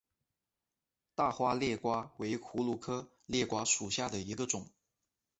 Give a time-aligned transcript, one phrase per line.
[1.13, 4.67] 大花裂瓜为葫芦科裂瓜属下的一个种。